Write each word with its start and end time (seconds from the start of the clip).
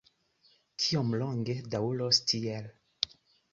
Kiom 0.85 1.13
longe 1.19 1.57
daŭros 1.75 2.23
tiel? 2.33 2.69